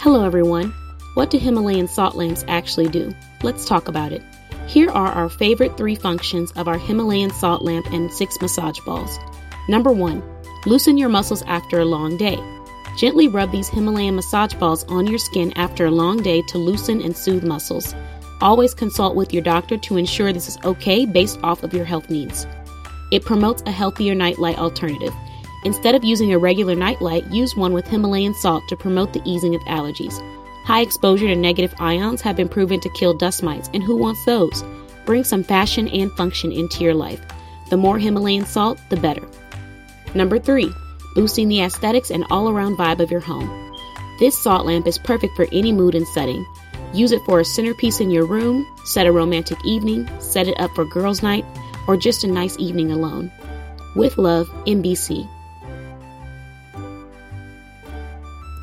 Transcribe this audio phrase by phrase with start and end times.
[0.00, 0.72] Hello, everyone.
[1.14, 3.12] What do Himalayan salt lamps actually do?
[3.42, 4.22] Let's talk about it.
[4.68, 9.18] Here are our favorite three functions of our Himalayan salt lamp and six massage balls.
[9.68, 10.22] Number one,
[10.66, 12.38] loosen your muscles after a long day.
[12.96, 17.02] Gently rub these Himalayan massage balls on your skin after a long day to loosen
[17.02, 17.92] and soothe muscles.
[18.40, 22.08] Always consult with your doctor to ensure this is okay based off of your health
[22.08, 22.46] needs.
[23.10, 25.12] It promotes a healthier nightlight alternative.
[25.64, 29.54] Instead of using a regular nightlight, use one with Himalayan salt to promote the easing
[29.54, 30.22] of allergies.
[30.64, 34.24] High exposure to negative ions have been proven to kill dust mites, and who wants
[34.24, 34.62] those?
[35.04, 37.20] Bring some fashion and function into your life.
[37.70, 39.26] The more Himalayan salt, the better.
[40.14, 40.70] Number 3.
[41.14, 43.48] Boosting the aesthetics and all around vibe of your home.
[44.20, 46.46] This salt lamp is perfect for any mood and setting.
[46.92, 50.70] Use it for a centerpiece in your room, set a romantic evening, set it up
[50.74, 51.44] for girls' night,
[51.86, 53.30] or just a nice evening alone.
[53.96, 55.28] With love, MBC.